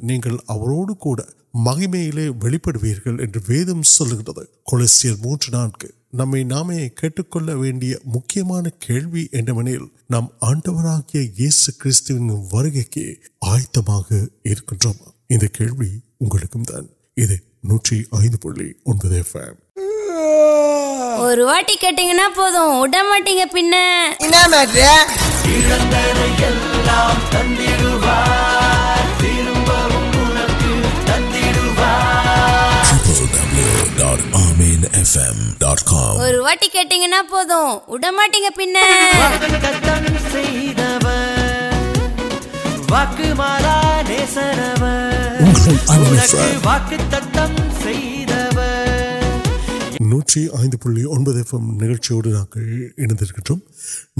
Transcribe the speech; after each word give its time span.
نام 0.03 0.17
آڈو 10.41 10.73
کار 10.73 11.21
آیتم 15.29 16.63
دن 16.63 16.85
ஒரு 21.21 21.41
வாட்டி 21.45 21.73
கேட்டீங்கன்னா 21.75 22.27
போதும் 22.35 22.73
விட 22.79 22.97
மாட்டீங்க 23.09 23.45
பின்ன 23.53 23.75
என்ன 24.19 24.37
மேட்ரு 24.53 24.87
எல்லாம் 26.47 27.21
தந்திடுவார் 27.33 29.05
ஒரு 36.21 36.37
வாட்டி 36.41 36.67
கேட்டீங்கன்னா 36.67 37.19
போதும் 37.29 37.73
விட 37.87 38.05
மாட்டீங்க 38.11 38.49
பின்ன 38.57 38.77
வாக்கு 42.91 43.27
மாறா 43.35 43.75
நேசரவன் 44.09 45.03
வாக்கு 46.65 46.97
தத்தம் 47.09 47.44
நிகழ்ச்சி 50.37 50.61
ஐந்து 50.61 50.77
புள்ளி 50.83 51.01
ஒன்பது 51.13 51.37
எஃப்எம் 51.43 51.67
நிகழ்ச்சியோடு 51.81 52.29
நாங்கள் 52.31 52.65
இணைந்திருக்கின்றோம் 53.03 53.61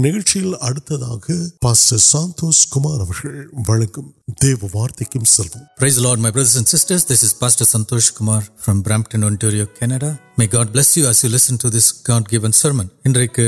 நிகழ்ச்சியில் 0.04 0.54
அடுத்ததாக 0.66 1.34
பாஸ்டர் 1.64 2.02
சாந்தோஷ் 2.04 2.60
குமார் 2.72 3.02
அவர்கள் 3.04 3.34
வழங்கும் 3.68 4.08
தேவ 4.40 4.68
வார்த்தைக்கும் 4.74 5.26
செல்வம் 5.32 5.66
praise 5.76 5.98
Lord 6.04 6.22
my 6.24 6.30
brothers 6.30 6.56
and 6.60 6.70
sisters 6.72 7.06
this 7.10 7.24
is 7.26 7.34
pastor 7.40 7.70
Santhosh 7.72 8.10
Kumar 8.18 8.46
from 8.60 8.80
Brampton 8.86 9.26
Ontario 9.28 9.66
Canada 9.78 10.10
may 10.38 10.46
God 10.54 10.72
bless 10.74 10.92
you 10.96 11.04
as 11.10 11.20
you 11.24 11.30
listen 11.34 11.60
to 11.62 11.70
this 11.76 11.90
God 12.02 12.30
given 12.32 12.56
sermon 12.60 12.90
இன்றைக்கு 13.02 13.46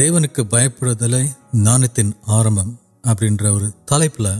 தேவனுக்கு 0.00 0.44
பயப்படுதலை 0.52 1.24
ஞானத்தின் 1.64 2.12
ஆரம்பம் 2.38 2.74
அப்படின்ற 3.04 3.46
ஒரு 3.56 3.70
தலைப்புல 3.90 4.28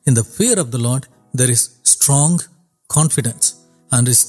ان 0.05 0.15
در 0.15 0.59
آف 0.59 0.73
د 0.73 0.75
لاڈ 0.75 1.05
درگ 1.33 2.38
کانفنس 2.89 4.29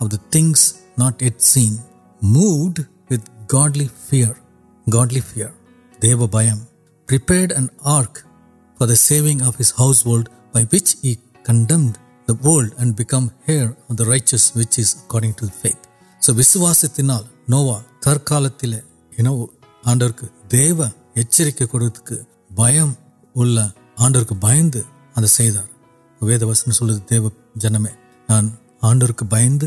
of 0.00 0.10
the 0.10 0.20
things 0.30 0.60
not 0.96 1.20
yet 1.20 1.40
seen, 1.42 1.74
moved 2.20 2.78
with 3.10 3.24
godly 3.46 3.88
fear, 4.08 4.32
godly 4.88 5.20
fear, 5.20 5.50
Deva 6.00 6.28
Bayam, 6.28 6.60
prepared 7.08 7.52
an 7.52 7.70
ark 7.84 8.24
for 8.78 8.86
the 8.86 8.96
saving 8.96 9.40
of 9.42 9.56
his 9.56 9.70
household 9.72 10.28
by 10.52 10.62
which 10.64 10.90
he 11.02 11.18
condemned 11.42 11.98
the 12.26 12.34
world 12.36 12.70
and 12.78 12.96
become 12.96 13.26
heir 13.46 13.76
of 13.88 13.96
the 13.96 14.04
righteous 14.04 14.54
which 14.54 14.78
is 14.78 14.90
according 15.04 15.34
to 15.34 15.46
the 15.46 15.52
faith. 15.52 15.80
So 16.20 16.32
Viswasitinal, 16.32 17.24
Nova, 17.48 17.84
Tharkalatile, 18.00 18.80
you 19.16 19.24
know, 19.24 19.38
ஆண்டவருக்கு 19.90 20.26
தேவ 20.48 20.86
எச்சரிக்கை 21.14 21.66
கொடுத்துக்கு 21.66 22.16
பயம் 22.54 22.92
உள்ள 23.32 23.58
ஆண்டவருக்கு 23.96 24.36
பயந்து 24.38 24.80
அதை 25.14 25.28
செய்தார் 25.38 25.70
வேதவசனம் 26.20 26.78
சொல்லுது 26.80 27.00
தேவ 27.04 27.30
ஜனமே 27.58 27.92
நான் 28.26 28.48
ஆண்டவருக்கு 28.80 29.24
பயந்து 29.28 29.66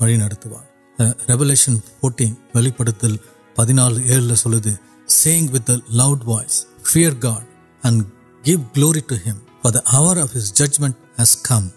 வழி 0.00 0.15
நடத்துவார் 0.21 0.67
ரெவலேஷன் 1.25 1.79
ஃபோர்டீன் 1.89 2.37
வெளிப்படுத்தல் 2.53 3.17
பதினாலு 3.55 3.99
ஏழில் 4.09 4.41
சொல்லுது 4.43 4.73
saying 5.15 5.49
with 5.49 5.71
loud 5.95 6.25
voice 6.25 6.57
fear 6.87 7.17
God 7.19 7.47
and 7.83 8.01
give 8.43 8.61
glory 8.75 9.03
to 9.07 9.17
him 9.25 9.41
for 9.61 9.75
the 9.77 9.81
hour 9.97 10.19
of 10.23 10.33
his 10.37 10.51
judgement 10.61 10.99
has 11.19 11.37
come 11.43 11.67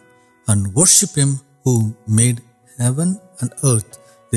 and 0.49 0.67
worship 0.77 1.17
him 1.21 1.37
who 1.65 1.75
mat 2.17 2.41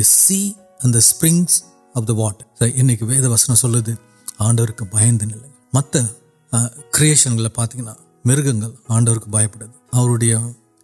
C 0.00 0.52
دنس 0.84 1.64
of 1.96 2.08
the 2.08 2.10
water 2.10 2.66
وید 3.02 3.26
وسن 3.26 3.56
سوڈر 3.56 4.72
کے 4.72 4.86
بند 4.92 5.24
نل 5.24 5.40
کتنا 6.94 7.94
مرگ 8.26 8.64
آنڈوک 8.90 9.28
بھاگی 9.28 10.26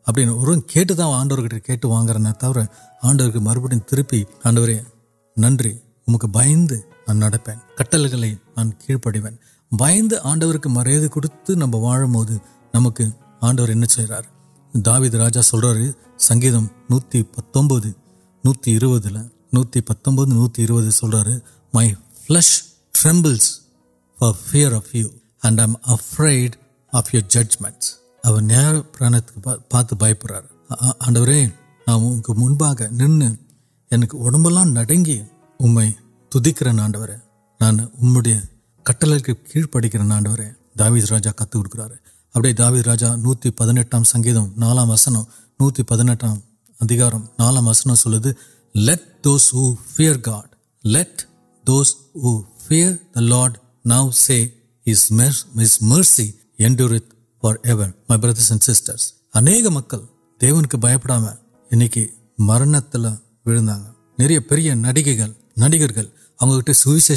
اب 0.09 0.17
کھیل 0.67 0.87
تا 0.89 1.05
آنڈو 1.15 1.35
کھیل 1.65 1.85
واغرنا 1.85 2.31
تور 2.41 2.55
آن 3.03 3.17
کے 3.33 3.39
مربوڑ 3.39 3.73
ترپی 3.87 4.23
آڈو 4.45 4.65
نن 5.37 5.57
کو 6.13 6.27
بھنگین 6.27 6.67
کٹل 7.77 8.07
کے 8.09 8.17
نان 8.17 8.71
کھیل 8.81 8.97
پڑوک 8.97 10.67
مریاد 10.67 11.07
کچھ 11.11 11.51
نمبر 11.57 12.25
نمک 12.73 13.01
آڈر 13.41 13.73
داوید 14.73 15.15
راجا 15.15 15.41
سل 15.41 15.91
سنگم 16.19 16.65
نوتی 16.89 17.23
پتہ 17.25 17.59
نوتی 18.43 18.75
ارو 18.75 18.97
نوتی 19.53 19.81
پتہ 19.81 20.09
نوتی 20.09 20.65
سلائی 20.91 21.93
ٹریملس 22.93 23.59
آف 24.17 24.55
یو 27.13 27.21
جڈمنٹ 27.29 27.98
پاتور 29.69 31.27
من 32.27 33.35
کو 34.07 34.39
نڑکی 34.65 35.19
تاڈور 36.31 37.09
نانڈیا 37.59 38.39
کٹل 38.85 39.19
کے 39.19 39.33
کڑک 39.33 39.95
وے 40.05 40.49
داوید 40.79 41.11
راجا 41.11 41.31
کتکرا 41.31 41.87
ابھی 42.35 42.53
داوید 42.53 42.87
راجا 42.87 43.15
نوتی 43.15 43.51
پہنٹام 43.51 44.03
سنگم 44.03 44.45
نالاسن 44.57 45.13
نوتی 45.13 45.83
پہنٹام 45.83 46.37
ادار 46.79 47.13
وسن 47.67 47.95
سوٹر 47.95 48.31
مائ 57.43 58.17
بردرسٹرس 58.17 59.11
اہم 59.35 59.73
مکن 59.73 59.99
دی 60.41 62.05
مرنت 62.39 62.95
ویری 64.17 64.37
سویشی 66.73 67.15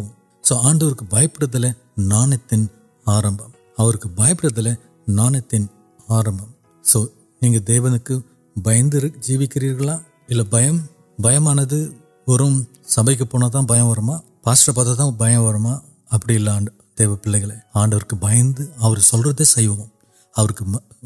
آنڈر 0.43 0.93
کی 0.93 1.05
بھڑک 1.09 1.55
نان 1.97 2.33
آرم 3.05 3.35
بھلے 4.15 4.69
نان 5.07 5.41
تین 5.41 5.65
آرم 6.09 6.37
سوند 6.85 7.69
جیوکری 9.21 9.73
وبائی 10.29 11.39
کے 13.15 13.23
پونا 13.23 13.49
پان 13.49 13.65
پاسٹر 14.43 14.71
پہ 14.71 14.81
برمان 15.39 15.96
ابھی 16.11 16.37
لےو 16.37 17.15
پلے 17.15 17.41
گا 17.41 17.85
بھن 18.15 18.53
سے 19.43 19.45
سو 19.45 19.75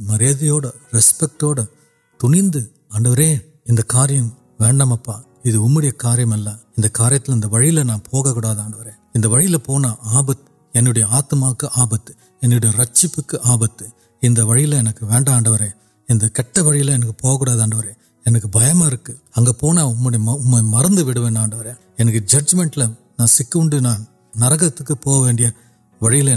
مریاد 0.00 0.44
رسپ 0.96 1.26
تر 1.38 1.60
آڈر 2.91 3.22
ان 3.65 3.76
کاریہ 3.88 4.22
واڑیا 4.60 5.91
کاریہ 5.98 6.26
کاریہ 6.91 7.84
ناڑا 7.84 8.91
آڈر 9.15 9.28
ویل 9.28 9.58
پونا 9.58 9.96
آپت 10.12 10.38
آتم 11.10 11.54
کو 11.54 11.67
آپت 11.76 12.12
رچپ 12.80 13.20
کے 13.28 13.38
آپت 13.44 13.84
وڈر 14.24 14.74
کٹ 16.34 16.60
وقت 16.60 17.22
پوکا 17.22 17.80
ان 18.26 18.39
کو 18.39 18.48
بھمک 18.48 19.12
مرد 20.63 21.38
آڈو 21.38 21.62
ان 21.98 22.12
نا 23.20 23.28
سکے 23.28 23.80
نا 23.80 23.98
نرواد 24.36 24.80
نلور 24.80 24.94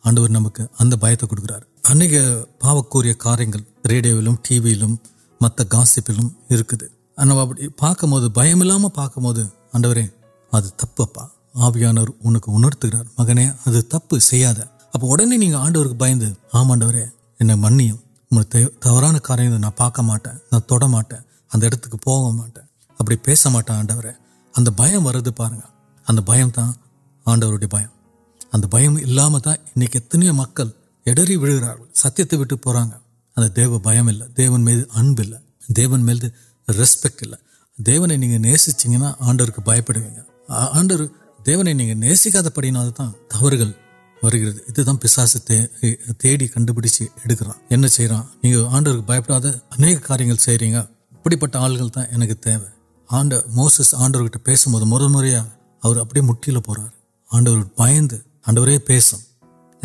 آڈر 0.05 0.29
نمک 0.29 0.61
اتتے 0.81 1.27
کڑکر 1.27 1.53
اہ 1.85 2.03
گ 2.03 2.42
پاؤ 2.61 2.83
کو 2.83 3.03
کاریہ 3.18 3.88
ریڈیو 3.88 4.20
لوگ 4.20 4.35
ٹی 4.42 4.59
وی 4.59 4.83
کام 5.70 6.29
کریں 6.68 6.88
تب 10.77 11.20
آبیاان 11.61 11.98
ان 11.98 12.38
کو 12.38 12.57
امرکار 12.57 13.05
مغن 13.18 13.38
ادھر 13.38 13.81
تپ 13.81 14.14
ابن 14.94 15.55
آنڈو 15.55 15.83
کے 15.85 15.94
بنڈو 15.94 17.87
ان 18.31 18.42
تبران 18.81 19.18
کار 19.18 19.38
پارکمٹ 19.77 20.27
نا 20.53 20.59
توٹے 20.59 21.16
ابتک 21.53 21.94
ابھی 22.98 23.16
پیس 23.16 23.46
مٹ 23.46 23.70
آڈر 23.70 24.07
اب 24.55 24.68
بھم 24.77 25.07
و 25.07 25.12
پارن 25.31 25.59
اگر 26.07 26.20
بہم 26.20 26.50
تھی 26.50 26.62
بہت 27.27 27.64
بھمت 28.66 29.48
انتہا 29.72 30.33
مکل 30.33 30.68
اڑ 31.07 31.18
گا 32.87 33.46
دیو 33.57 33.79
بہم 33.79 34.11
دیون 34.37 34.64
میری 34.64 34.83
ابن 35.85 36.05
میری 36.05 36.29
ریسپکٹ 36.68 37.35
دیونے 37.79 38.16
نہیں 38.16 38.38
نسا 38.38 39.12
آنڈر 39.20 39.50
کے 39.50 39.61
بھائی 39.64 39.81
آنڈر 40.48 41.05
دیونے 41.46 41.72
نہیں 41.72 41.94
نیسک 41.96 42.37
تب 43.31 43.48
வருகிறது 44.24 44.61
இதுதான் 44.70 45.00
பிசாசு 45.03 45.38
தேடி 46.18 46.46
கண்டுபிடிச்சு 46.48 47.05
எடுக்கிறான் 47.24 47.61
என்ன 47.68 47.88
செய்யறான் 47.96 48.27
நீங்க 48.42 48.59
ஆண்டவருக்கு 48.74 49.11
பயப்படாத 49.11 49.48
அநேக 49.77 50.05
காரியங்கள் 50.07 50.44
செய்யறீங்க 50.44 50.79
இப்படிப்பட்ட 51.16 51.57
ஆள்கள் 51.59 51.90
தான் 51.90 52.11
எனக்கு 52.11 52.37
தேவை 52.40 52.68
ஆண்ட 53.09 53.35
மோசஸ் 53.55 53.92
ஆண்டவர்கிட்ட 53.96 54.40
பேசும்போது 54.42 54.87
முறைமுறையா 54.87 55.42
அவர் 55.83 56.00
அப்படியே 56.03 56.24
முட்டியில 56.27 56.61
போறாரு 56.68 56.92
ஆண்டவர் 57.31 57.64
பயந்து 57.77 58.18
ஆண்டவரே 58.46 58.79
பேசும் 58.88 59.24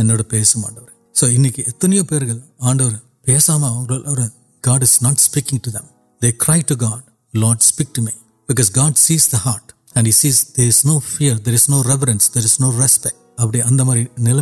என்னோட 0.00 0.24
பேசும் 0.34 0.64
ஆண்டவர் 0.68 0.94
ஸோ 1.16 1.28
இன்னைக்கு 1.30 1.62
எத்தனையோ 1.64 2.04
பேர்கள் 2.04 2.42
ஆண்டவர் 2.62 2.98
பேசாம 3.28 3.68
அவங்களால 3.72 4.06
அவர் 4.06 4.24
God 4.64 4.86
is 4.88 4.98
not 5.06 5.24
speaking 5.26 5.62
to 5.62 5.72
them 5.72 5.90
they 6.22 6.30
cry 6.44 6.60
to 6.72 6.78
God 6.84 7.04
Lord 7.34 7.66
speak 7.70 7.94
to 7.94 8.04
my 8.04 8.16
because 8.50 8.70
God 8.74 9.00
sees 9.06 9.28
the 9.30 9.40
heart 9.46 9.72
and 9.94 10.08
is 10.08 10.24
is 10.30 10.42
there 10.58 10.70
is 10.74 10.84
no 10.86 10.96
fear 11.10 11.40
there 11.46 11.58
is 11.60 11.70
no 11.74 11.80
reverence 11.92 12.28
there 12.36 12.48
is 12.50 12.60
no 12.62 12.70
respect 12.80 13.19
نل 13.40 14.40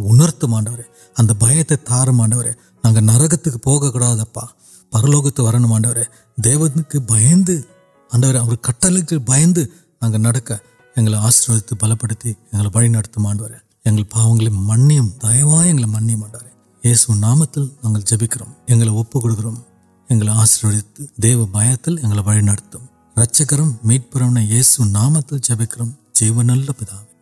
امرت 0.00 0.46
مانڈر 0.46 0.82
اگر 1.18 1.34
بھتے 1.34 2.90
نرکت 3.02 3.48
پوک 3.64 3.84
بر 4.96 5.08
لوگ 5.08 5.26
دیوار 5.28 5.54
آشیر 11.16 11.74
پل 11.80 11.96
پڑی 11.96 12.34
بڑی 12.74 12.88
نو 12.88 14.04
پاؤں 14.10 14.38
من 14.60 14.90
دیوائے 15.24 15.74
منڈو 15.74 17.14
نام 17.16 17.44
تک 17.46 18.08
جبکر 18.08 18.42
آسر 20.32 20.80
دیو 21.18 21.46
بھول 21.46 22.20
بڑی 22.20 22.42
نوکر 22.42 23.62
میٹ 23.84 24.12
پور 24.12 24.22
یہ 24.38 24.62
سو 24.62 24.86
نام 24.86 25.20
جبکر 25.40 25.84
جیو 26.14 26.42
نل 26.42 26.66